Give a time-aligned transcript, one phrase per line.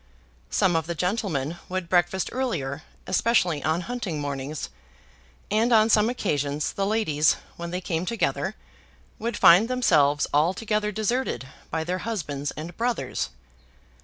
[0.49, 4.69] Some of the gentlemen would breakfast earlier, especially on hunting mornings;
[5.51, 8.55] and on some occasions the ladies, when they came together,
[9.19, 13.29] would find themselves altogether deserted by their husbands and brothers.